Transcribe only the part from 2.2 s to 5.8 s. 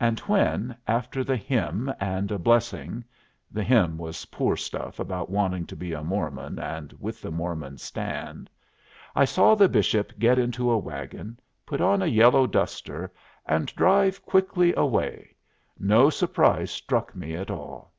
a blessing the hymn was poor stuff about wanting to